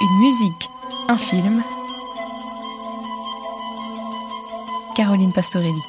Une 0.00 0.18
musique, 0.20 0.70
un 1.08 1.16
film. 1.16 1.62
Caroline 4.96 5.32
Pastorelli. 5.32 5.82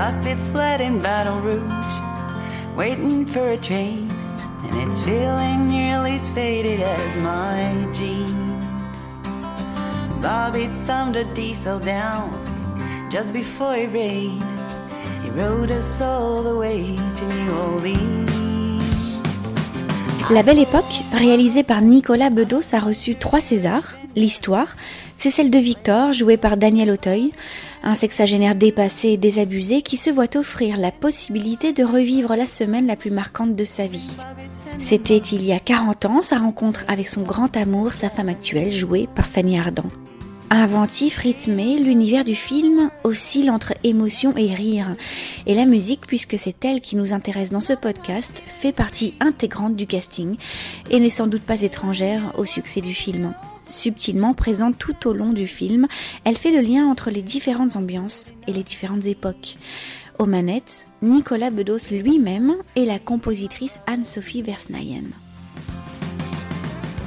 It 0.00 0.38
fled 0.52 0.80
in 0.80 1.00
Baton 1.00 1.42
Rouge, 1.42 2.76
waiting 2.76 3.26
for 3.26 3.50
a 3.50 3.56
train, 3.58 4.08
and 4.62 4.78
it's 4.78 5.00
feeling 5.04 5.66
nearly 5.66 6.14
as 6.14 6.28
faded 6.28 6.78
as 6.78 7.16
my 7.16 7.74
jeans. 7.92 8.96
Bobby 10.22 10.68
thumbed 10.86 11.16
a 11.16 11.24
diesel 11.34 11.80
down 11.80 12.30
just 13.10 13.32
before 13.32 13.74
it 13.74 13.92
rained. 13.92 14.44
He 15.24 15.30
rode 15.30 15.72
us 15.72 16.00
all 16.00 16.44
the 16.44 16.54
way 16.54 16.94
to 17.16 17.24
New 17.26 17.52
Orleans. 17.56 18.30
La 20.30 20.44
Belle 20.44 20.60
Époque, 20.60 21.02
réalisée 21.12 21.64
par 21.64 21.80
Nicolas 21.80 22.30
Bedos, 22.30 22.72
a 22.72 22.78
reçu 22.78 23.16
trois 23.16 23.40
Césars. 23.40 23.96
L'histoire, 24.18 24.76
c'est 25.16 25.30
celle 25.30 25.48
de 25.48 25.60
Victor, 25.60 26.12
joué 26.12 26.36
par 26.36 26.56
Daniel 26.56 26.90
Auteuil, 26.90 27.30
un 27.84 27.94
sexagénaire 27.94 28.56
dépassé 28.56 29.10
et 29.10 29.16
désabusé 29.16 29.80
qui 29.80 29.96
se 29.96 30.10
voit 30.10 30.36
offrir 30.36 30.76
la 30.76 30.90
possibilité 30.90 31.72
de 31.72 31.84
revivre 31.84 32.34
la 32.34 32.46
semaine 32.46 32.88
la 32.88 32.96
plus 32.96 33.12
marquante 33.12 33.54
de 33.54 33.64
sa 33.64 33.86
vie. 33.86 34.16
C'était 34.80 35.18
il 35.18 35.44
y 35.44 35.52
a 35.52 35.60
40 35.60 36.06
ans 36.06 36.20
sa 36.20 36.38
rencontre 36.38 36.84
avec 36.88 37.06
son 37.06 37.22
grand 37.22 37.56
amour, 37.56 37.94
sa 37.94 38.10
femme 38.10 38.28
actuelle, 38.28 38.72
jouée 38.72 39.08
par 39.14 39.26
Fanny 39.26 39.56
Ardant. 39.56 39.86
Inventif, 40.50 41.18
rythmé, 41.18 41.78
l'univers 41.78 42.24
du 42.24 42.34
film 42.34 42.90
oscille 43.04 43.52
entre 43.52 43.74
émotion 43.84 44.34
et 44.36 44.52
rire. 44.52 44.96
Et 45.46 45.54
la 45.54 45.64
musique, 45.64 46.08
puisque 46.08 46.36
c'est 46.36 46.64
elle 46.64 46.80
qui 46.80 46.96
nous 46.96 47.12
intéresse 47.12 47.50
dans 47.50 47.60
ce 47.60 47.74
podcast, 47.74 48.42
fait 48.48 48.72
partie 48.72 49.14
intégrante 49.20 49.76
du 49.76 49.86
casting 49.86 50.36
et 50.90 50.98
n'est 50.98 51.08
sans 51.08 51.28
doute 51.28 51.42
pas 51.42 51.62
étrangère 51.62 52.32
au 52.36 52.44
succès 52.44 52.80
du 52.80 52.94
film. 52.94 53.32
Subtilement 53.68 54.32
présente 54.32 54.78
tout 54.78 55.06
au 55.06 55.12
long 55.12 55.34
du 55.34 55.46
film, 55.46 55.88
elle 56.24 56.38
fait 56.38 56.50
le 56.50 56.62
lien 56.62 56.86
entre 56.86 57.10
les 57.10 57.20
différentes 57.20 57.76
ambiances 57.76 58.32
et 58.46 58.52
les 58.54 58.62
différentes 58.62 59.04
époques. 59.04 59.58
Aux 60.18 60.24
manettes, 60.24 60.86
Nicolas 61.02 61.50
Bedos 61.50 61.90
lui-même 61.90 62.56
et 62.76 62.86
la 62.86 62.98
compositrice 62.98 63.80
Anne-Sophie 63.86 64.40
Versnayen. 64.40 65.04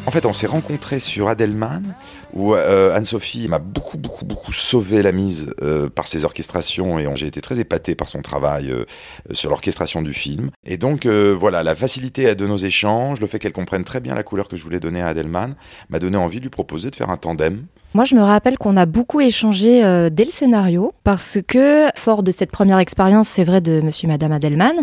En 0.05 0.11
fait, 0.11 0.27
on 0.27 0.33
s'est 0.33 0.47
rencontrés 0.47 0.99
sur 0.99 1.29
Adelman, 1.29 1.95
où 2.33 2.53
euh, 2.53 2.95
Anne-Sophie 2.95 3.47
m'a 3.47 3.59
beaucoup, 3.59 3.97
beaucoup, 3.97 4.25
beaucoup 4.25 4.53
sauvé 4.53 5.01
la 5.01 5.11
mise 5.11 5.53
euh, 5.61 5.89
par 5.89 6.07
ses 6.07 6.25
orchestrations 6.25 6.99
et 6.99 7.07
j'ai 7.15 7.27
été 7.27 7.41
très 7.41 7.59
épaté 7.59 7.95
par 7.95 8.07
son 8.07 8.21
travail 8.21 8.71
euh, 8.71 8.85
sur 9.31 9.49
l'orchestration 9.49 10.01
du 10.01 10.13
film. 10.13 10.51
Et 10.65 10.77
donc, 10.77 11.05
voilà, 11.05 11.63
la 11.63 11.75
facilité 11.75 12.35
de 12.35 12.47
nos 12.47 12.57
échanges, 12.57 13.19
le 13.19 13.27
fait 13.27 13.39
qu'elle 13.39 13.51
comprenne 13.51 13.83
très 13.83 13.99
bien 13.99 14.15
la 14.15 14.23
couleur 14.23 14.47
que 14.47 14.55
je 14.55 14.63
voulais 14.63 14.79
donner 14.79 15.01
à 15.01 15.07
Adelman, 15.07 15.55
m'a 15.89 15.99
donné 15.99 16.17
envie 16.17 16.37
de 16.37 16.43
lui 16.43 16.49
proposer 16.49 16.89
de 16.89 16.95
faire 16.95 17.09
un 17.09 17.17
tandem. 17.17 17.65
Moi, 17.93 18.05
je 18.05 18.15
me 18.15 18.21
rappelle 18.21 18.57
qu'on 18.57 18.77
a 18.77 18.85
beaucoup 18.85 19.19
échangé 19.19 19.81
dès 20.11 20.23
le 20.23 20.31
scénario 20.31 20.93
parce 21.03 21.39
que, 21.45 21.87
fort 21.95 22.23
de 22.23 22.31
cette 22.31 22.51
première 22.51 22.79
expérience, 22.79 23.27
c'est 23.27 23.43
vrai, 23.43 23.59
de 23.59 23.81
monsieur 23.81 24.07
et 24.07 24.11
madame 24.11 24.31
Adelman, 24.31 24.75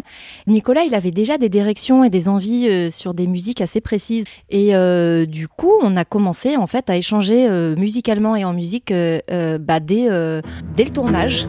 Nicolas, 0.47 0.83
il 0.83 0.95
avait 0.95 1.11
déjà 1.11 1.39
des 1.39 1.49
directions 1.49 2.05
et 2.05 2.11
des 2.11 2.29
envies 2.29 2.91
sur 2.93 3.15
des 3.15 3.27
musiques 3.27 3.61
assez 3.61 3.81
précises. 3.81 4.25
Et 4.51 4.73
du 5.27 5.49
coup, 5.49 5.73
on 5.83 5.97
a 5.97 6.05
commencé, 6.05 6.57
en 6.57 6.67
fait, 6.67 6.91
à 6.91 6.97
échanger 6.97 7.38
euh, 7.47 7.77
musicalement 7.77 8.35
et 8.35 8.45
en 8.45 8.53
musique 8.53 8.91
euh, 8.91 9.21
euh, 9.31 9.59
bah, 9.59 9.81
dès, 9.81 10.07
euh, 10.11 10.41
dès 10.77 10.85
le 10.85 10.91
tournage. 10.91 11.47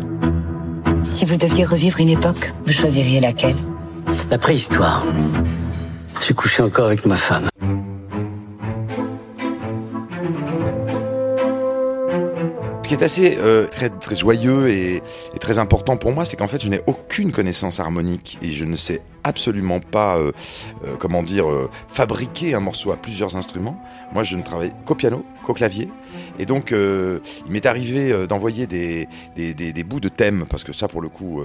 Si 1.04 1.26
vous 1.26 1.38
deviez 1.38 1.66
revivre 1.66 2.00
une 2.00 2.10
époque, 2.10 2.52
vous 2.66 2.74
choisiriez 2.74 3.20
laquelle? 3.20 3.56
La 4.30 4.38
préhistoire. 4.38 5.04
J'ai 6.26 6.34
couché 6.34 6.62
encore 6.62 6.88
avec 6.88 7.06
ma 7.06 7.16
femme. 7.16 7.49
Est 13.00 13.04
assez 13.04 13.38
euh, 13.40 13.66
très, 13.66 13.90
très 13.90 14.16
joyeux 14.16 14.70
et, 14.70 15.02
et 15.34 15.40
très 15.40 15.58
important 15.58 15.96
pour 15.96 16.12
moi, 16.12 16.26
c'est 16.26 16.36
qu'en 16.36 16.48
fait, 16.48 16.62
je 16.62 16.68
n'ai 16.68 16.82
aucune 16.86 17.32
connaissance 17.32 17.80
harmonique 17.80 18.38
et 18.42 18.52
je 18.52 18.66
ne 18.66 18.76
sais 18.76 19.02
absolument 19.24 19.80
pas, 19.80 20.18
euh, 20.18 20.32
euh, 20.84 20.96
comment 20.98 21.24
dire, 21.24 21.50
euh, 21.50 21.70
fabriquer 21.90 22.56
un 22.56 22.60
morceau 22.60 22.92
à 22.92 22.98
plusieurs 22.98 23.36
instruments. 23.36 23.82
Moi, 24.14 24.24
je 24.24 24.36
ne 24.36 24.44
travaille 24.44 24.74
qu'au 24.86 24.96
piano, 24.96 25.26
qu'au 25.44 25.54
clavier. 25.54 25.88
Et 26.40 26.46
donc, 26.46 26.72
euh, 26.72 27.20
il 27.46 27.52
m'est 27.52 27.66
arrivé 27.66 28.12
euh, 28.12 28.28
d'envoyer 28.28 28.68
des, 28.68 29.08
des, 29.36 29.54
des, 29.54 29.84
bouts 29.84 30.00
de 30.00 30.10
thèmes, 30.10 30.46
parce 30.50 30.64
que 30.64 30.74
ça, 30.74 30.88
pour 30.88 31.02
le 31.02 31.10
coup, 31.10 31.42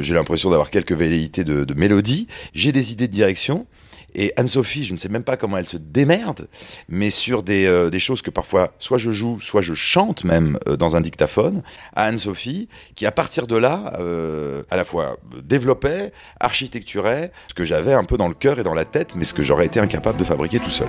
j'ai 0.00 0.14
l'impression 0.14 0.50
d'avoir 0.50 0.70
quelques 0.70 0.92
velléités 0.92 1.44
de, 1.44 1.64
de 1.64 1.74
mélodie. 1.74 2.28
J'ai 2.54 2.72
des 2.72 2.92
idées 2.92 3.08
de 3.08 3.12
direction. 3.12 3.66
Et 4.14 4.32
Anne-Sophie, 4.36 4.84
je 4.84 4.92
ne 4.92 4.96
sais 4.96 5.08
même 5.08 5.22
pas 5.22 5.36
comment 5.36 5.58
elle 5.58 5.66
se 5.66 5.76
démerde, 5.76 6.48
mais 6.88 7.10
sur 7.10 7.42
des, 7.42 7.66
euh, 7.66 7.90
choses 7.98 8.22
que 8.22 8.30
parfois, 8.30 8.72
soit 8.78 8.98
je 8.98 9.10
joue, 9.10 9.38
soit 9.40 9.60
je 9.60 9.74
chante 9.74 10.24
même 10.24 10.58
euh, 10.66 10.76
dans 10.76 10.96
un 10.96 11.00
dictaphone, 11.00 11.62
à 11.94 12.04
Anne-Sophie, 12.04 12.68
qui 12.94 13.06
à 13.06 13.12
partir 13.12 13.46
de 13.46 13.56
là, 13.56 13.92
euh, 13.98 14.62
à 14.70 14.76
la 14.76 14.84
fois 14.84 15.18
développait, 15.42 16.12
architecturait 16.40 17.32
ce 17.48 17.54
que 17.54 17.64
j'avais 17.64 17.92
un 17.92 18.04
peu 18.04 18.16
dans 18.16 18.28
le 18.28 18.34
cœur 18.34 18.58
et 18.58 18.62
dans 18.62 18.74
la 18.74 18.84
tête, 18.84 19.14
mais 19.14 19.24
ce 19.24 19.34
que 19.34 19.42
j'aurais 19.42 19.66
été 19.66 19.78
incapable 19.78 20.18
de 20.18 20.24
fabriquer 20.24 20.58
tout 20.58 20.70
seul. 20.70 20.88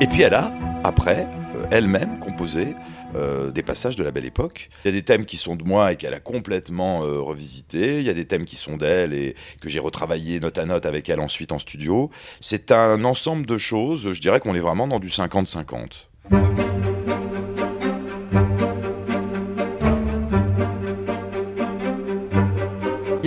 Et 0.00 0.06
puis 0.06 0.22
elle 0.22 0.34
a, 0.34 0.52
après, 0.84 1.26
elle-même 1.70 2.18
composé 2.20 2.74
euh, 3.14 3.50
des 3.50 3.62
passages 3.62 3.96
de 3.96 4.04
la 4.04 4.10
Belle 4.10 4.24
Époque. 4.24 4.68
Il 4.84 4.88
y 4.88 4.90
a 4.90 4.92
des 4.92 5.02
thèmes 5.02 5.24
qui 5.24 5.36
sont 5.36 5.56
de 5.56 5.64
moi 5.64 5.92
et 5.92 5.96
qu'elle 5.96 6.14
a 6.14 6.20
complètement 6.20 7.04
euh, 7.04 7.20
revisité. 7.20 8.00
Il 8.00 8.06
y 8.06 8.10
a 8.10 8.14
des 8.14 8.26
thèmes 8.26 8.44
qui 8.44 8.56
sont 8.56 8.76
d'elle 8.76 9.14
et 9.14 9.34
que 9.60 9.68
j'ai 9.68 9.78
retravaillé 9.78 10.40
note 10.40 10.58
à 10.58 10.66
note 10.66 10.86
avec 10.86 11.08
elle 11.08 11.20
ensuite 11.20 11.52
en 11.52 11.58
studio. 11.58 12.10
C'est 12.40 12.70
un 12.70 13.04
ensemble 13.04 13.46
de 13.46 13.56
choses. 13.56 14.12
Je 14.12 14.20
dirais 14.20 14.40
qu'on 14.40 14.54
est 14.54 14.60
vraiment 14.60 14.86
dans 14.86 15.00
du 15.00 15.08
50-50. 15.08 16.08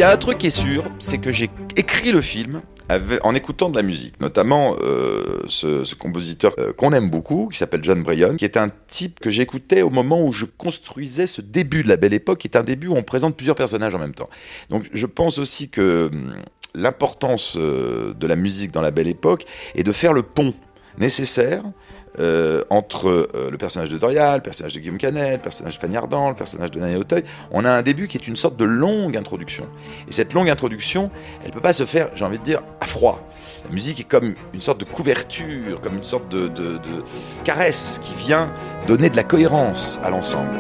Y 0.01 0.03
a 0.03 0.11
un 0.11 0.17
truc 0.17 0.39
qui 0.39 0.47
est 0.47 0.49
sûr, 0.49 0.83
c'est 0.97 1.19
que 1.19 1.31
j'ai 1.31 1.47
écrit 1.75 2.11
le 2.11 2.23
film 2.23 2.63
en 3.21 3.35
écoutant 3.35 3.69
de 3.69 3.75
la 3.75 3.83
musique, 3.83 4.19
notamment 4.19 4.75
euh, 4.81 5.43
ce, 5.47 5.83
ce 5.83 5.93
compositeur 5.93 6.55
euh, 6.57 6.73
qu'on 6.73 6.91
aime 6.91 7.11
beaucoup, 7.11 7.49
qui 7.51 7.59
s'appelle 7.59 7.83
John 7.83 8.01
Bryan, 8.01 8.35
qui 8.35 8.43
est 8.43 8.57
un 8.57 8.71
type 8.87 9.19
que 9.19 9.29
j'écoutais 9.29 9.83
au 9.83 9.91
moment 9.91 10.25
où 10.25 10.33
je 10.33 10.45
construisais 10.45 11.27
ce 11.27 11.41
début 11.41 11.83
de 11.83 11.87
la 11.87 11.97
Belle 11.97 12.15
Époque, 12.15 12.39
qui 12.39 12.47
est 12.47 12.57
un 12.57 12.63
début 12.63 12.87
où 12.87 12.95
on 12.95 13.03
présente 13.03 13.37
plusieurs 13.37 13.55
personnages 13.55 13.93
en 13.93 13.99
même 13.99 14.15
temps. 14.15 14.29
Donc 14.71 14.89
je 14.91 15.05
pense 15.05 15.37
aussi 15.37 15.69
que 15.69 16.09
hum, 16.11 16.33
l'importance 16.73 17.55
euh, 17.59 18.15
de 18.15 18.25
la 18.25 18.35
musique 18.35 18.71
dans 18.71 18.81
la 18.81 18.89
Belle 18.89 19.07
Époque 19.07 19.45
est 19.75 19.83
de 19.83 19.91
faire 19.91 20.13
le 20.13 20.23
pont 20.23 20.55
nécessaire 20.97 21.63
euh, 22.19 22.63
entre 22.69 23.09
euh, 23.09 23.49
le 23.49 23.57
personnage 23.57 23.89
de 23.89 23.97
Doria, 23.97 24.35
le 24.35 24.41
personnage 24.41 24.73
de 24.73 24.79
Guillaume 24.79 24.97
Canet, 24.97 25.33
le 25.33 25.41
personnage 25.41 25.75
de 25.75 25.79
Fanny 25.79 25.95
Ardant, 25.95 26.29
le 26.29 26.35
personnage 26.35 26.71
de 26.71 26.79
Daniel 26.79 26.99
Auteuil, 26.99 27.23
on 27.51 27.63
a 27.63 27.71
un 27.71 27.81
début 27.81 28.07
qui 28.07 28.17
est 28.17 28.27
une 28.27 28.35
sorte 28.35 28.57
de 28.57 28.65
longue 28.65 29.15
introduction. 29.15 29.65
Et 30.09 30.11
cette 30.11 30.33
longue 30.33 30.49
introduction, 30.49 31.09
elle 31.45 31.51
peut 31.51 31.61
pas 31.61 31.73
se 31.73 31.85
faire, 31.85 32.09
j'ai 32.15 32.25
envie 32.25 32.39
de 32.39 32.43
dire, 32.43 32.61
à 32.81 32.85
froid. 32.85 33.25
La 33.65 33.71
musique 33.71 33.99
est 33.99 34.05
comme 34.05 34.35
une 34.53 34.61
sorte 34.61 34.79
de 34.79 34.85
couverture, 34.85 35.79
comme 35.81 35.95
une 35.95 36.03
sorte 36.03 36.29
de 36.29 36.51
caresse 37.43 38.01
qui 38.03 38.13
vient 38.15 38.51
donner 38.87 39.09
de 39.09 39.15
la 39.15 39.23
cohérence 39.23 39.99
à 40.03 40.09
l'ensemble. 40.09 40.51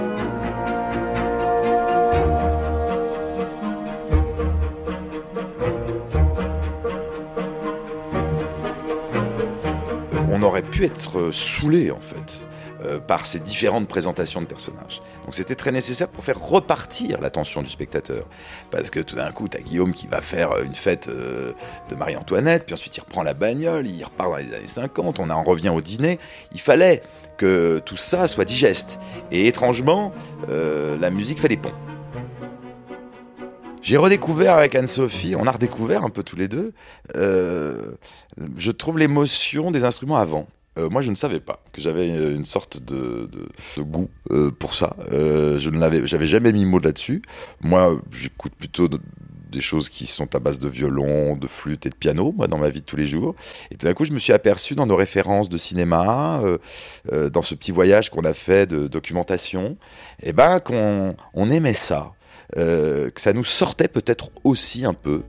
Aurait 10.51 10.61
pu 10.61 10.85
être 10.85 11.31
saoulé 11.31 11.91
en 11.91 11.99
fait 11.99 12.45
euh, 12.83 12.99
par 12.99 13.25
ces 13.25 13.39
différentes 13.39 13.87
présentations 13.87 14.41
de 14.41 14.45
personnages. 14.45 15.01
Donc 15.23 15.33
c'était 15.33 15.55
très 15.55 15.71
nécessaire 15.71 16.09
pour 16.09 16.23
faire 16.23 16.39
repartir 16.39 17.21
l'attention 17.21 17.61
du 17.61 17.69
spectateur. 17.69 18.25
Parce 18.69 18.89
que 18.89 18.99
tout 18.99 19.15
d'un 19.15 19.31
coup, 19.31 19.47
tu 19.47 19.57
as 19.57 19.61
Guillaume 19.61 19.93
qui 19.93 20.07
va 20.07 20.21
faire 20.21 20.61
une 20.61 20.75
fête 20.75 21.07
euh, 21.07 21.53
de 21.89 21.95
Marie-Antoinette, 21.95 22.65
puis 22.65 22.73
ensuite 22.73 22.97
il 22.97 23.01
reprend 23.01 23.23
la 23.23 23.33
bagnole, 23.33 23.87
il 23.87 24.03
repart 24.03 24.31
dans 24.31 24.37
les 24.37 24.53
années 24.53 24.67
50, 24.67 25.19
on 25.19 25.29
en 25.29 25.43
revient 25.43 25.69
au 25.69 25.79
dîner. 25.79 26.19
Il 26.53 26.59
fallait 26.59 27.01
que 27.37 27.81
tout 27.85 27.97
ça 27.97 28.27
soit 28.27 28.45
digeste. 28.45 28.99
Et 29.31 29.47
étrangement, 29.47 30.11
euh, 30.49 30.97
la 30.99 31.11
musique 31.11 31.39
fait 31.39 31.47
les 31.47 31.57
ponts. 31.57 31.73
J'ai 33.81 33.97
redécouvert 33.97 34.57
avec 34.57 34.75
Anne-Sophie, 34.75 35.35
on 35.35 35.47
a 35.47 35.51
redécouvert 35.51 36.03
un 36.03 36.11
peu 36.11 36.21
tous 36.21 36.35
les 36.35 36.47
deux, 36.47 36.73
je 38.57 38.71
trouve 38.71 38.97
l'émotion 38.99 39.71
des 39.71 39.83
instruments 39.83 40.17
avant. 40.17 40.47
Euh, 40.77 40.89
moi, 40.89 41.01
je 41.01 41.09
ne 41.09 41.15
savais 41.15 41.41
pas 41.41 41.61
que 41.73 41.81
j'avais 41.81 42.33
une 42.33 42.45
sorte 42.45 42.81
de, 42.81 43.29
goût 43.79 44.09
euh, 44.31 44.51
pour 44.51 44.73
ça. 44.73 44.95
Euh, 45.11 45.59
je 45.59 45.69
ne 45.69 45.77
l'avais, 45.79 46.07
j'avais 46.07 46.27
jamais 46.27 46.53
mis 46.53 46.63
mot 46.65 46.79
là-dessus. 46.79 47.21
Moi, 47.61 47.99
j'écoute 48.11 48.53
plutôt 48.57 48.87
de- 48.87 48.99
des 49.49 49.59
choses 49.59 49.89
qui 49.89 50.05
sont 50.05 50.33
à 50.33 50.39
base 50.39 50.59
de 50.59 50.69
violon, 50.69 51.35
de 51.35 51.45
flûte 51.45 51.85
et 51.85 51.89
de 51.89 51.95
piano, 51.95 52.31
moi, 52.31 52.47
dans 52.47 52.57
ma 52.57 52.69
vie 52.69 52.79
de 52.79 52.85
tous 52.85 52.95
les 52.95 53.05
jours. 53.05 53.35
Et 53.69 53.75
tout 53.75 53.85
d'un 53.85 53.93
coup, 53.93 54.05
je 54.05 54.13
me 54.13 54.19
suis 54.19 54.31
aperçu 54.31 54.75
dans 54.75 54.85
nos 54.85 54.95
références 54.95 55.49
de 55.49 55.57
cinéma, 55.57 56.39
euh, 56.41 56.57
euh, 57.11 57.29
dans 57.29 57.41
ce 57.41 57.53
petit 57.53 57.73
voyage 57.73 58.09
qu'on 58.09 58.23
a 58.23 58.33
fait 58.33 58.65
de 58.65 58.87
documentation, 58.87 59.75
eh 60.23 60.31
ben, 60.31 60.61
qu'on 60.61 61.15
on 61.33 61.49
aimait 61.49 61.73
ça. 61.73 62.13
Euh, 62.57 63.09
que 63.11 63.21
ça 63.21 63.31
nous 63.33 63.43
sortait 63.45 63.87
peut-être 63.87 64.29
aussi 64.43 64.85
un 64.85 64.93
peu 64.93 65.23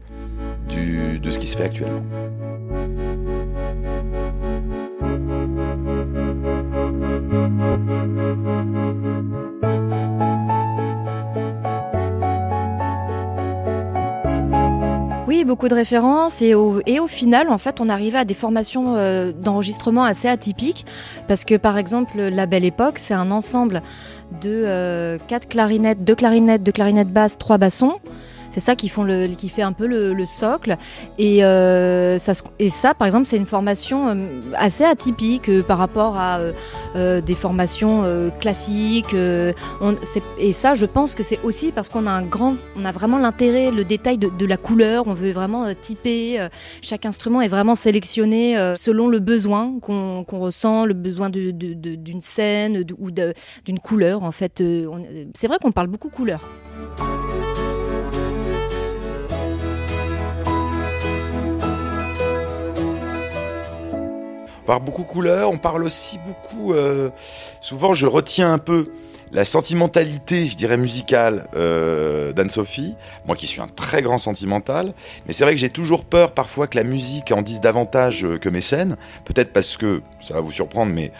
de 0.76 1.30
ce 1.30 1.38
qui 1.38 1.46
se 1.46 1.56
fait 1.56 1.64
actuellement. 1.64 2.02
Oui, 15.28 15.44
beaucoup 15.44 15.68
de 15.68 15.74
références 15.74 16.42
et 16.42 16.54
au, 16.54 16.80
et 16.86 17.00
au 17.00 17.06
final, 17.06 17.48
en 17.48 17.58
fait, 17.58 17.80
on 17.80 17.88
arrivait 17.88 18.18
à 18.18 18.24
des 18.24 18.34
formations 18.34 18.96
euh, 18.96 19.32
d'enregistrement 19.32 20.04
assez 20.04 20.28
atypiques 20.28 20.84
parce 21.28 21.44
que, 21.44 21.54
par 21.56 21.78
exemple, 21.78 22.18
La 22.20 22.46
Belle 22.46 22.64
Époque, 22.64 22.98
c'est 22.98 23.14
un 23.14 23.30
ensemble 23.30 23.82
de 24.42 24.50
euh, 24.50 25.18
quatre 25.28 25.48
clarinettes, 25.48 26.04
deux 26.04 26.14
clarinettes, 26.14 26.62
deux 26.62 26.72
clarinettes 26.72 27.12
basses, 27.12 27.38
trois 27.38 27.58
bassons. 27.58 27.94
C'est 28.52 28.60
ça 28.60 28.76
qui, 28.76 28.90
fait 28.90 29.62
un 29.62 29.72
peu 29.72 29.86
le, 29.86 30.12
le 30.12 30.26
socle. 30.26 30.76
Et, 31.18 31.38
euh, 31.42 32.18
et 32.58 32.68
ça, 32.68 32.92
par 32.92 33.06
exemple, 33.06 33.24
c'est 33.24 33.38
une 33.38 33.46
formation 33.46 34.08
euh, 34.08 34.26
assez 34.58 34.84
atypique 34.84 35.48
euh, 35.48 35.62
par 35.62 35.78
rapport 35.78 36.18
à 36.18 36.38
des 36.94 37.34
formations 37.34 38.04
classiques. 38.40 39.14
et 39.14 40.52
ça, 40.52 40.74
je 40.74 40.84
pense 40.84 41.14
que 41.14 41.22
c'est 41.22 41.38
aussi 41.42 41.72
parce 41.72 41.88
qu'on 41.88 42.06
a 42.06 42.10
un 42.10 42.22
grand, 42.22 42.56
on 42.76 42.84
a 42.84 42.92
vraiment 42.92 43.18
l'intérêt, 43.18 43.70
le 43.70 43.84
détail 43.84 44.18
de, 44.18 44.46
la 44.46 44.56
couleur. 44.58 45.04
On 45.06 45.14
veut 45.14 45.32
vraiment 45.32 45.66
typer. 45.80 46.48
chaque 46.82 47.06
instrument 47.06 47.40
est 47.40 47.48
vraiment 47.48 47.74
sélectionné 47.74 48.56
selon 48.76 49.08
le 49.08 49.20
besoin 49.20 49.78
qu'on 49.80 50.24
ressent, 50.24 50.84
le 50.84 50.94
besoin 50.94 51.30
d'une 51.30 52.20
scène 52.20 52.84
ou 52.98 53.10
d'une 53.10 53.78
couleur. 53.78 54.22
En 54.22 54.32
fait, 54.32 54.62
c'est 55.34 55.46
vrai 55.46 55.56
qu'on 55.62 55.72
parle 55.72 55.88
beaucoup 55.88 56.10
couleur. 56.10 56.46
Beaucoup 64.80 65.04
couleur, 65.04 65.50
on 65.50 65.58
parle 65.58 65.84
aussi 65.84 66.18
beaucoup. 66.18 66.74
euh, 66.74 67.10
souvent, 67.60 67.94
je 67.94 68.06
retiens 68.06 68.52
un 68.52 68.58
peu 68.58 68.88
la 69.32 69.46
sentimentalité, 69.46 70.46
je 70.46 70.56
dirais 70.56 70.76
musicale 70.76 71.48
euh, 71.56 72.32
d'Anne-Sophie. 72.32 72.96
Moi, 73.26 73.34
qui 73.34 73.46
suis 73.46 73.62
un 73.62 73.68
très 73.68 74.02
grand 74.02 74.18
sentimental, 74.18 74.92
mais 75.26 75.32
c'est 75.32 75.44
vrai 75.44 75.54
que 75.54 75.60
j'ai 75.60 75.70
toujours 75.70 76.04
peur 76.04 76.32
parfois 76.32 76.66
que 76.66 76.76
la 76.76 76.84
musique 76.84 77.32
en 77.32 77.40
dise 77.40 77.60
davantage 77.60 78.24
euh, 78.24 78.38
que 78.38 78.50
mes 78.50 78.60
scènes. 78.60 78.96
Peut-être 79.24 79.52
parce 79.52 79.76
que 79.76 80.02
ça 80.20 80.34
va 80.34 80.40
vous 80.40 80.52
surprendre, 80.52 80.92
mais 80.92 81.12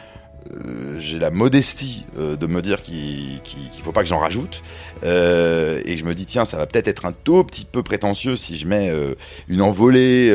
euh, 0.51 0.99
j'ai 0.99 1.19
la 1.19 1.31
modestie 1.31 2.05
euh, 2.19 2.37
de 2.37 2.47
me 2.47 2.63
dire 2.63 2.83
qu'il 2.83 3.41
qu'il 3.43 3.83
faut 3.83 3.93
pas 3.93 4.03
que 4.03 4.09
j'en 4.09 4.19
rajoute. 4.19 4.63
Euh, 5.05 5.81
et 5.85 5.97
je 5.97 6.05
me 6.05 6.15
dis, 6.15 6.27
tiens, 6.27 6.45
ça 6.45 6.57
va 6.57 6.67
peut-être 6.67 6.89
être 6.89 7.07
un 7.07 7.13
tout 7.13 7.43
petit 7.45 7.65
peu 7.65 7.83
prétentieux 7.83 8.37
si 8.37 8.57
je 8.57 8.67
mets 8.67 8.93
une 9.49 9.61
envolée 9.61 10.33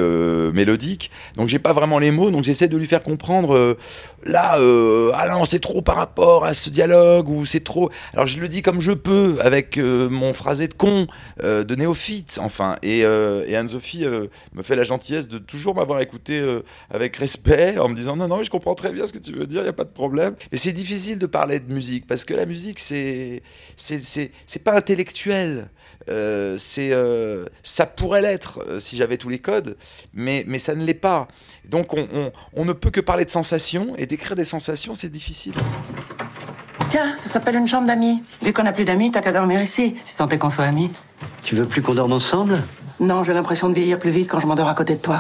mélodique. 0.54 1.10
Donc 1.36 1.48
j'ai 1.48 1.60
pas 1.60 1.74
vraiment 1.74 2.00
les 2.00 2.12
mots, 2.12 2.32
donc 2.32 2.44
j'essaie 2.44 2.68
de 2.68 2.76
lui 2.76 2.88
faire 2.88 3.02
comprendre, 3.02 3.78
là, 4.26 4.60
euh, 4.60 5.12
ah 5.14 5.46
c'est 5.46 5.62
trop 5.62 5.82
par 5.82 5.96
rapport 5.96 6.44
à 6.44 6.54
ce 6.54 6.70
dialogue, 6.70 7.30
ou 7.30 7.46
c'est 7.46 7.64
trop... 7.64 7.90
Alors 8.14 8.28
je 8.28 8.40
le 8.40 8.50
dis 8.50 8.62
comme 8.62 8.82
je 8.82 8.92
peux, 8.92 9.38
avec 9.40 9.78
mon 9.78 10.34
phrasé 10.34 10.68
de 10.68 10.74
con, 10.74 11.08
de 11.42 11.76
néophyte, 11.76 12.38
enfin. 12.42 12.76
Et, 12.84 13.00
et 13.00 13.56
Anne-Sophie 13.56 14.06
me 14.54 14.64
fait 14.64 14.76
la 14.76 14.84
gentillesse 14.84 15.30
de 15.30 15.38
toujours 15.38 15.76
m'avoir 15.76 16.02
écouté 16.02 16.46
avec 16.92 17.16
respect, 17.16 17.78
en 17.78 17.88
me 17.88 17.96
disant, 17.96 18.18
non, 18.18 18.28
non, 18.28 18.44
je 18.44 18.50
comprends 18.50 18.76
très 18.76 18.92
bien 18.92 19.08
ce 19.08 19.14
que 19.14 19.20
tu 19.20 19.32
veux 19.32 19.48
dire, 19.48 19.62
il 19.62 19.66
n'y 19.66 19.70
a 19.70 19.74
pas 19.74 19.86
de 19.86 19.90
problème. 19.98 20.34
Mais 20.52 20.60
c'est 20.64 20.72
difficile 20.84 21.18
de 21.18 21.28
parler 21.28 21.60
de 21.60 21.74
musique, 21.74 22.06
parce 22.08 22.24
que 22.24 22.34
la 22.34 22.46
musique, 22.46 22.80
c'est 22.80 23.42
c'est 23.76 24.02
c'est 24.02 24.32
c'est 24.46 24.64
pas 24.64 24.76
intellectuel. 24.82 25.70
Euh, 26.10 26.56
c'est 26.58 26.92
euh, 26.94 27.46
ça 27.64 27.86
pourrait 27.86 28.22
l'être 28.22 28.54
euh, 28.60 28.80
si 28.80 28.96
j'avais 28.96 29.18
tous 29.18 29.32
les 29.36 29.40
codes, 29.40 29.76
mais 30.14 30.46
mais 30.48 30.60
ça 30.60 30.74
ne 30.74 30.86
l'est 30.86 31.02
pas. 31.10 31.28
Donc 31.66 31.94
on, 31.94 32.08
on, 32.14 32.32
on 32.54 32.66
ne 32.66 32.74
peut 32.74 32.92
que 32.92 33.02
parler 33.02 33.26
de 33.26 33.30
sensations 33.30 33.88
et 33.98 34.06
d'écrire 34.06 34.36
des 34.36 34.46
sensations, 34.46 34.96
c'est 34.96 35.12
difficile. 35.12 35.56
Tiens, 36.90 37.18
ça 37.18 37.28
s'appelle 37.28 37.56
une 37.56 37.68
chambre 37.68 37.88
d'amis. 37.88 38.24
Vu 38.42 38.54
qu'on 38.54 38.64
n'a 38.64 38.72
plus 38.72 38.86
d'amis, 38.86 39.12
t'as 39.12 39.22
qu'à 39.22 39.34
dormir 39.34 39.62
ici, 39.62 39.96
si 40.06 40.16
tant 40.16 40.30
est 40.30 40.38
qu'on 40.38 40.50
soit 40.50 40.64
amis. 40.64 40.90
Tu 41.44 41.56
veux 41.56 41.66
plus 41.66 41.82
qu'on 41.82 41.96
dorme 41.96 42.14
ensemble? 42.14 42.62
Non, 43.00 43.26
j'ai 43.26 43.34
l'impression 43.34 43.68
de 43.70 43.76
vieillir 43.76 44.00
plus 44.00 44.12
vite 44.12 44.30
quand 44.30 44.40
je 44.40 44.48
m'endors 44.48 44.70
à 44.70 44.76
côté 44.76 44.96
de 44.96 45.02
toi. 45.02 45.20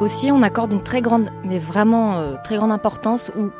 Aussi, 0.00 0.32
on 0.32 0.40
accorde 0.40 0.72
une 0.72 0.82
très 0.82 1.02
grande, 1.02 1.28
mais 1.44 1.58
vraiment 1.58 2.14
euh, 2.14 2.34
très 2.42 2.56
grande 2.56 2.72
importance 2.72 3.30
où, 3.38 3.50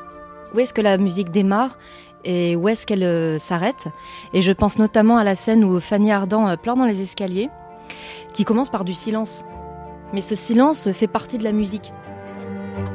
où 0.54 0.58
est-ce 0.58 0.72
que 0.72 0.80
la 0.80 0.96
musique 0.96 1.30
démarre 1.30 1.76
et 2.24 2.56
où 2.56 2.66
est-ce 2.66 2.86
qu'elle 2.86 3.02
euh, 3.02 3.38
s'arrête. 3.38 3.88
Et 4.32 4.40
je 4.40 4.50
pense 4.52 4.78
notamment 4.78 5.18
à 5.18 5.24
la 5.24 5.34
scène 5.34 5.64
où 5.64 5.78
Fanny 5.80 6.10
Ardant 6.10 6.48
euh, 6.48 6.56
pleure 6.56 6.76
dans 6.76 6.86
les 6.86 7.02
escaliers, 7.02 7.50
qui 8.32 8.44
commence 8.44 8.70
par 8.70 8.84
du 8.84 8.94
silence. 8.94 9.44
Mais 10.14 10.22
ce 10.22 10.34
silence 10.34 10.90
fait 10.92 11.06
partie 11.08 11.36
de 11.36 11.44
la 11.44 11.52
musique. 11.52 11.92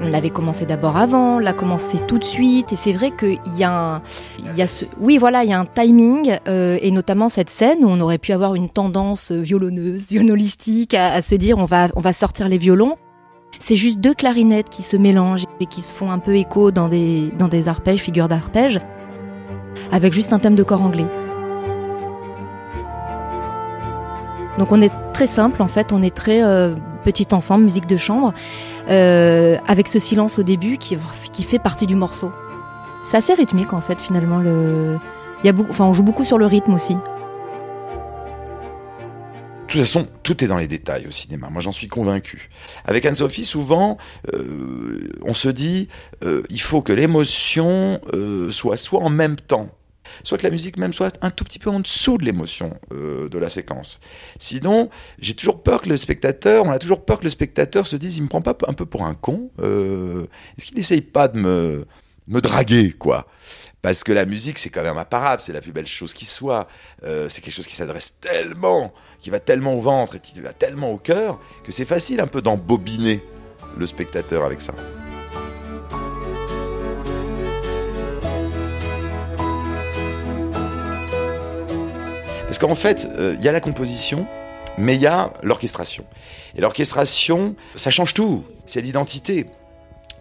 On 0.02 0.08
l'avait 0.08 0.32
commencé 0.32 0.66
d'abord 0.66 0.98
avant, 0.98 1.36
on 1.36 1.40
l'a 1.40 1.54
commencé 1.54 2.00
tout 2.08 2.18
de 2.18 2.24
suite, 2.24 2.74
et 2.74 2.76
c'est 2.76 2.94
vrai 2.94 3.12
qu'il 3.12 3.58
y 3.58 3.64
a 3.64 3.72
un, 3.72 4.02
il 4.40 4.56
y 4.56 4.64
a 4.64 4.68
ce, 4.68 4.86
oui 5.00 5.20
voilà, 5.20 5.44
il 5.44 5.52
y 5.52 5.54
a 5.54 5.60
un 5.60 5.66
timing, 5.66 6.38
et 6.48 6.92
notamment 6.92 7.30
cette 7.30 7.52
scène 7.52 7.86
où 7.86 7.90
on 7.90 8.00
aurait 8.00 8.18
pu 8.18 8.32
avoir 8.32 8.56
une 8.56 8.70
tendance 8.70 9.32
violonneuse, 9.32 10.08
violonistique, 10.10 10.96
à, 10.96 11.14
à 11.14 11.22
se 11.22 11.36
dire 11.36 11.60
on 11.60 11.66
va, 11.66 11.90
on 11.96 12.02
va 12.02 12.14
sortir 12.14 12.50
les 12.50 12.58
violons. 12.58 12.98
C'est 13.60 13.76
juste 13.76 14.00
deux 14.00 14.14
clarinettes 14.14 14.70
qui 14.70 14.84
se 14.84 14.98
mélangent 14.98 15.46
et 15.60 15.66
qui 15.66 15.82
se 15.82 15.92
font 15.92 16.12
un 16.12 16.20
peu 16.20 16.36
écho 16.36 16.72
dans 16.72 16.88
des, 16.88 17.32
dans 17.38 17.48
des 17.48 17.68
arpèges, 17.68 18.00
figures 18.00 18.28
d'arpèges, 18.28 18.80
avec 19.92 20.14
juste 20.14 20.34
un 20.34 20.40
thème 20.40 20.56
de 20.56 20.64
corps 20.64 20.82
anglais. 20.82 21.08
Donc 24.58 24.72
on 24.72 24.82
est 24.82 24.94
très 25.14 25.28
simple 25.28 25.62
en 25.62 25.68
fait, 25.68 25.92
on 25.92 26.02
est 26.02 26.16
très 26.16 26.44
euh, 26.44 26.76
petit 27.04 27.28
ensemble, 27.32 27.66
musique 27.66 27.88
de 27.88 27.98
chambre, 27.98 28.34
euh, 28.90 29.58
avec 29.68 29.88
ce 29.88 30.00
silence 30.00 30.40
au 30.40 30.44
début 30.44 30.78
qui, 30.78 30.98
qui 31.32 31.44
fait 31.44 31.60
partie 31.60 31.88
du 31.88 31.96
morceau. 31.96 32.32
C'est 33.04 33.18
assez 33.18 33.34
rythmique 33.34 33.74
en 33.74 33.82
fait 33.82 34.00
finalement. 34.00 34.40
Le... 34.40 34.98
Il 35.44 35.48
y 35.48 35.50
a 35.50 35.54
enfin, 35.70 35.86
on 35.86 35.94
joue 35.94 36.04
beaucoup 36.04 36.24
sur 36.24 36.38
le 36.38 36.46
rythme 36.46 36.74
aussi. 36.74 36.98
Toute 39.76 39.84
façon, 39.84 40.08
tout 40.24 40.42
est 40.42 40.48
dans 40.48 40.58
les 40.58 40.70
détails 40.70 41.06
au 41.06 41.12
cinéma. 41.12 41.50
Moi, 41.50 41.62
j'en 41.62 41.74
suis 41.74 41.90
convaincu. 41.90 42.50
Avec 42.86 43.06
Anne-Sophie, 43.06 43.44
souvent, 43.44 43.98
euh, 44.34 45.10
on 45.24 45.34
se 45.34 45.50
dit, 45.50 45.90
euh, 46.24 46.44
il 46.50 46.62
faut 46.62 46.82
que 46.82 46.94
l'émotion 46.94 48.00
euh, 48.14 48.52
soit 48.52 48.78
soit 48.78 49.02
en 49.02 49.10
même 49.10 49.36
temps, 49.36 49.70
soit 50.24 50.38
que 50.38 50.44
la 50.44 50.50
musique 50.50 50.78
même 50.78 50.94
soit 50.94 51.18
un 51.22 51.30
tout 51.30 51.44
petit 51.44 51.60
peu 51.60 51.70
en 51.70 51.82
dessous 51.82 52.18
de 52.18 52.24
l'émotion 52.24 52.80
euh, 52.94 53.28
de 53.28 53.38
la 53.38 53.50
séquence. 53.50 54.00
Sinon, 54.40 54.90
j'ai 55.20 55.34
toujours 55.34 55.62
peur 55.62 55.82
que 55.82 55.90
le 55.90 55.98
spectateur, 55.98 56.64
on 56.64 56.72
a 56.72 56.80
toujours 56.80 57.04
peur 57.04 57.20
que 57.20 57.26
le 57.26 57.30
spectateur 57.30 57.86
se 57.86 57.98
dise, 57.98 58.16
il 58.16 58.24
me 58.24 58.30
prend 58.30 58.42
pas 58.42 58.56
un 58.70 58.74
peu 58.74 58.86
pour 58.86 59.06
un 59.06 59.14
con 59.14 59.52
Est-ce 59.60 60.68
qu'il 60.68 60.78
n'essaye 60.78 61.02
pas 61.02 61.28
de 61.28 61.38
me, 61.38 61.86
me 62.28 62.42
draguer, 62.42 62.92
quoi 62.92 63.28
parce 63.86 64.04
que 64.04 64.12
la 64.12 64.26
musique, 64.26 64.58
c'est 64.58 64.72
quand 64.72 64.82
même 64.82 64.98
imparable, 64.98 65.44
c'est 65.44 65.54
la 65.54 65.62
plus 65.62 65.72
belle 65.72 65.86
chose 65.86 66.16
qui 66.16 66.26
soit. 66.26 66.68
Euh, 67.04 67.30
c'est 67.30 67.40
quelque 67.42 67.54
chose 67.54 67.68
qui 67.68 67.76
s'adresse 67.76 68.18
tellement, 68.20 68.92
qui 69.20 69.30
va 69.30 69.40
tellement 69.40 69.76
au 69.76 69.80
ventre 69.80 70.16
et 70.16 70.20
qui 70.20 70.40
va 70.40 70.54
tellement 70.54 70.90
au 70.90 70.98
cœur, 70.98 71.40
que 71.64 71.72
c'est 71.72 71.86
facile 71.86 72.20
un 72.20 72.26
peu 72.26 72.42
d'embobiner 72.42 73.22
le 73.78 73.86
spectateur 73.86 74.44
avec 74.44 74.60
ça. 74.60 74.74
Parce 82.46 82.58
qu'en 82.58 82.74
fait, 82.74 83.04
il 83.04 83.20
euh, 83.22 83.36
y 83.36 83.48
a 83.48 83.52
la 83.52 83.62
composition, 83.62 84.26
mais 84.80 84.96
il 84.96 85.02
y 85.02 85.06
a 85.06 85.32
l'orchestration. 85.44 86.06
Et 86.56 86.62
l'orchestration, 86.62 87.56
ça 87.76 87.92
change 87.92 88.16
tout. 88.16 88.44
C'est 88.66 88.82
l'identité. 88.82 89.46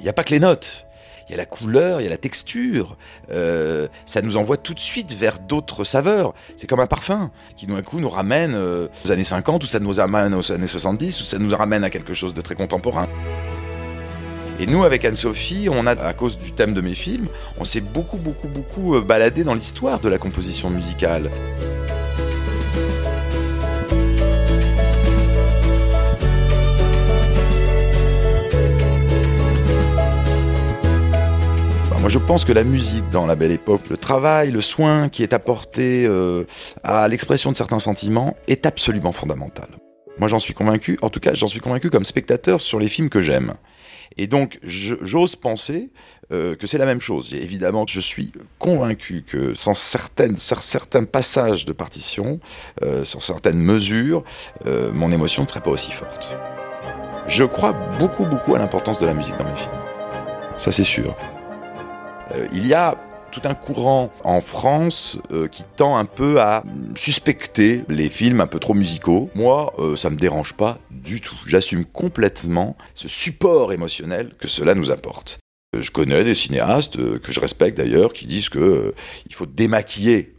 Il 0.01 0.03
n'y 0.03 0.11
a 0.11 0.13
pas 0.13 0.23
que 0.23 0.33
les 0.33 0.41
notes. 0.41 0.85
Il 1.29 1.33
y 1.33 1.35
a 1.35 1.39
la 1.39 1.47
couleur, 1.47 2.01
il 2.01 2.05
y 2.05 2.07
a 2.07 2.11
la 2.11 2.19
texture. 2.19 2.97
Euh, 3.31 3.89
ça 4.05 4.21
nous 4.21 4.37
envoie 4.37 4.57
tout 4.57 4.75
de 4.75 4.81
suite 4.81 5.15
vers 5.15 5.39
d'autres 5.39 5.85
saveurs. 5.85 6.35
C'est 6.57 6.67
comme 6.67 6.81
un 6.81 6.87
parfum 6.87 7.31
qui, 7.57 7.67
d'un 7.67 7.83
coup, 7.83 8.01
nous 8.01 8.11
ramène 8.11 8.55
euh, 8.55 8.89
aux 9.05 9.11
années 9.11 9.25
50, 9.25 9.65
ou 9.65 9.67
ça 9.67 9.81
nous 9.81 9.93
ramène 9.93 10.35
aux 10.35 10.53
années 10.53 10.67
70, 10.67 11.23
ou 11.23 11.25
ça 11.25 11.39
nous 11.39 11.55
ramène 11.55 11.85
à 11.85 11.91
quelque 11.91 12.15
chose 12.15 12.35
de 12.35 12.41
très 12.43 12.55
contemporain. 12.55 13.09
Et 14.61 14.67
nous, 14.67 14.85
avec 14.85 15.05
Anne-Sophie, 15.05 15.69
on 15.71 15.87
a, 15.87 15.93
à 15.93 16.13
cause 16.13 16.39
du 16.39 16.53
thème 16.53 16.75
de 16.75 16.81
mes 16.81 16.95
films, 16.95 17.27
on 17.59 17.65
s'est 17.65 17.81
beaucoup, 17.81 18.19
beaucoup, 18.19 18.49
beaucoup 18.49 18.95
euh, 18.95 19.01
baladé 19.01 19.45
dans 19.45 19.55
l'histoire 19.55 20.01
de 20.01 20.09
la 20.09 20.19
composition 20.19 20.71
musicale. 20.71 21.31
Je 32.15 32.21
pense 32.21 32.45
que 32.45 32.53
la 32.53 32.63
musique 32.63 33.11
dans 33.11 33.27
la 33.27 33.35
belle 33.35 33.51
époque, 33.51 33.81
le 33.91 33.97
travail, 33.97 34.53
le 34.53 34.61
soin 34.61 35.09
qui 35.09 35.25
est 35.25 35.33
apporté 35.33 36.07
euh, 36.07 36.45
à 36.85 37.09
l'expression 37.09 37.51
de 37.51 37.57
certains 37.57 37.81
sentiments 37.81 38.37
est 38.47 38.67
absolument 38.67 39.11
fondamental. 39.11 39.67
Moi, 40.19 40.29
j'en 40.29 40.39
suis 40.39 40.55
convaincu. 40.55 40.97
En 41.03 41.11
tout 41.11 41.19
cas, 41.19 41.35
j'en 41.35 41.49
suis 41.49 41.59
convaincu 41.59 41.91
comme 41.91 42.05
spectateur 42.05 42.61
sur 42.61 42.79
les 42.79 42.87
films 42.87 43.09
que 43.09 43.21
j'aime. 43.21 43.55
Et 44.17 44.29
donc, 44.29 44.61
j'ose 44.63 45.35
penser 45.35 45.91
euh, 46.31 46.55
que 46.55 46.69
c'est 46.69 46.79
la 46.79 46.87
même 46.87 47.01
chose. 47.01 47.35
évidemment, 47.35 47.85
je 47.85 47.99
suis 47.99 48.31
convaincu 48.61 49.25
que 49.27 49.55
sans 49.55 49.75
certains 49.75 51.05
passages 51.07 51.65
de 51.65 51.73
partition, 51.73 52.39
euh, 52.85 53.03
sur 53.03 53.25
certaines 53.25 53.59
mesures, 53.59 54.23
euh, 54.67 54.93
mon 54.93 55.11
émotion 55.11 55.43
ne 55.43 55.49
serait 55.49 55.65
pas 55.65 55.73
aussi 55.73 55.91
forte. 55.91 56.37
Je 57.27 57.43
crois 57.43 57.73
beaucoup, 57.99 58.25
beaucoup 58.25 58.55
à 58.55 58.61
l'importance 58.61 59.01
de 59.01 59.07
la 59.07 59.15
musique 59.15 59.37
dans 59.37 59.51
mes 59.51 59.57
films. 59.57 59.73
Ça, 60.59 60.71
c'est 60.71 60.85
sûr. 60.85 61.17
Euh, 62.33 62.47
il 62.53 62.67
y 62.67 62.75
a 62.75 62.97
tout 63.31 63.43
un 63.45 63.55
courant 63.55 64.13
en 64.23 64.41
France 64.41 65.19
euh, 65.33 65.49
qui 65.49 65.65
tend 65.77 65.97
un 65.97 66.05
peu 66.05 66.41
à 66.41 66.63
suspecter 66.95 67.83
les 67.89 68.09
films 68.09 68.41
un 68.41 68.47
peu 68.47 68.61
trop 68.61 68.75
musicaux. 68.75 69.31
Moi, 69.35 69.75
euh, 69.79 69.97
ça 69.97 70.11
me 70.11 70.17
dérange 70.17 70.53
pas 70.53 70.79
du 70.91 71.21
tout. 71.21 71.37
J'assume 71.47 71.85
complètement 71.85 72.77
ce 72.95 73.09
support 73.09 73.73
émotionnel 73.73 74.35
que 74.39 74.49
cela 74.49 74.75
nous 74.75 74.91
apporte. 74.91 75.41
Je 75.77 75.91
connais 75.91 76.23
des 76.23 76.37
cinéastes 76.37 76.97
que 77.19 77.33
je 77.33 77.41
respecte 77.41 77.77
d'ailleurs 77.77 78.13
qui 78.13 78.27
disent 78.27 78.49
que 78.49 78.95
il 79.27 79.35
faut 79.35 79.47
démaquiller 79.47 80.37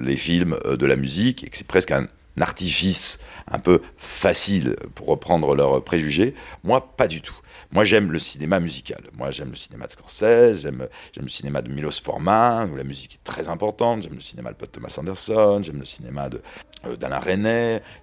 les 0.00 0.16
films 0.16 0.56
de 0.64 0.86
la 0.86 0.96
musique 0.96 1.44
et 1.44 1.48
que 1.48 1.56
c'est 1.58 1.66
presque 1.66 1.90
un 1.90 2.08
artifice 2.42 3.18
un 3.50 3.58
peu 3.58 3.80
facile 3.96 4.76
pour 4.94 5.08
reprendre 5.08 5.54
leurs 5.54 5.82
préjugés. 5.82 6.34
Moi, 6.62 6.94
pas 6.96 7.08
du 7.08 7.20
tout. 7.20 7.36
Moi, 7.72 7.84
j'aime 7.84 8.10
le 8.10 8.18
cinéma 8.18 8.58
musical. 8.58 9.00
Moi, 9.16 9.30
j'aime 9.30 9.50
le 9.50 9.56
cinéma 9.56 9.86
de 9.86 9.92
Scorsese, 9.92 10.62
j'aime, 10.62 10.88
le 11.16 11.28
cinéma 11.28 11.62
de 11.62 11.70
Milos 11.70 12.00
Forman, 12.02 12.68
où 12.72 12.74
la 12.74 12.82
musique 12.82 13.14
est 13.14 13.24
très 13.24 13.48
importante. 13.48 14.02
J'aime 14.02 14.14
le 14.14 14.20
cinéma 14.20 14.52
de 14.52 14.66
Thomas 14.66 14.92
Anderson, 14.98 15.60
j'aime 15.62 15.78
le 15.78 15.84
cinéma 15.84 16.28
de 16.28 16.42
euh, 16.84 16.96
d'Alain. 16.96 17.20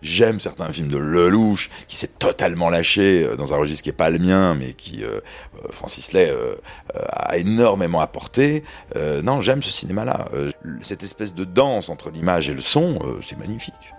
J'aime 0.02 0.40
certains 0.40 0.72
films 0.72 0.88
de 0.88 0.98
Lelouch, 0.98 1.70
qui 1.90 1.98
s'est 1.98 2.08
totalement 2.08 2.70
lâché 2.70 3.26
euh, 3.26 3.36
dans 3.36 3.54
un 3.54 3.58
registre 3.58 3.84
qui 3.84 3.90
n'est 3.90 3.96
pas 3.96 4.10
le 4.10 4.20
mien, 4.20 4.56
mais 4.56 4.74
qui, 4.74 5.04
euh, 5.04 5.20
Francis 5.72 6.14
Lay, 6.14 6.34
a 6.94 7.38
énormément 7.38 8.00
apporté. 8.00 8.64
non, 8.96 9.42
j'aime 9.42 9.62
ce 9.62 9.72
cinéma-là. 9.72 10.30
cette 10.82 11.04
espèce 11.04 11.36
de 11.36 11.44
danse 11.44 11.90
entre 11.90 12.10
l'image 12.10 12.50
et 12.50 12.54
le 12.54 12.62
son, 12.62 13.00
c'est 13.22 13.38
magnifique. 13.38 13.94